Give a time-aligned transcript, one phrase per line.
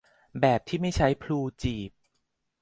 [0.41, 1.91] แบบที่ไม่ใช้พลูจีบ